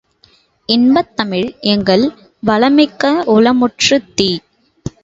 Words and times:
இன்பத்தமிழ் 0.69 1.45
எங்கள் 1.73 2.05
வளமிக்க 2.43 3.03
உளமுற்ற 3.35 3.87
தீ! 4.15 4.31